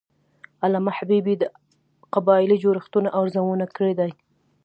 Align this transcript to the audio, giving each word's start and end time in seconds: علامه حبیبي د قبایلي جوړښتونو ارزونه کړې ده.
علامه 0.63 0.91
حبیبي 0.99 1.35
د 1.37 1.43
قبایلي 2.13 2.57
جوړښتونو 2.63 3.09
ارزونه 3.19 3.65
کړې 3.75 3.93
ده. 3.99 4.07